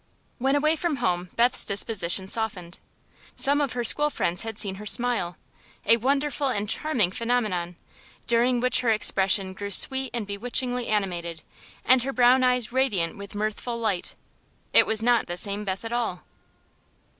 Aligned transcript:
When 0.39 0.55
away 0.55 0.75
from 0.75 0.95
home 0.95 1.29
Beth's 1.35 1.63
disposition 1.63 2.27
softened. 2.27 2.79
Some 3.35 3.61
of 3.61 3.73
her 3.73 3.83
school 3.83 4.09
friends 4.09 4.41
had 4.41 4.57
seen 4.57 4.77
her 4.81 4.85
smile 4.87 5.37
a 5.85 5.97
wonderful 5.97 6.47
and 6.47 6.67
charming 6.67 7.11
phenomenon, 7.11 7.75
during 8.25 8.59
which 8.59 8.79
her 8.81 8.89
expression 8.89 9.53
grew 9.53 9.69
sweet 9.69 10.09
and 10.11 10.25
bewitchingly 10.25 10.87
animated 10.87 11.43
and 11.85 12.01
her 12.01 12.13
brown 12.13 12.43
eyes 12.43 12.71
radiant 12.71 13.15
with 13.15 13.35
mirthful 13.35 13.77
light. 13.77 14.15
It 14.73 14.87
was 14.87 15.03
not 15.03 15.27
the 15.27 15.37
same 15.37 15.63
Beth 15.65 15.85
at 15.85 15.93
all. 15.93 16.23